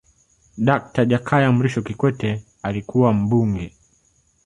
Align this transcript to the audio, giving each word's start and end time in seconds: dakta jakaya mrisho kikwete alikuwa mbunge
dakta 0.57 1.05
jakaya 1.05 1.51
mrisho 1.51 1.81
kikwete 1.81 2.43
alikuwa 2.61 3.13
mbunge 3.13 3.73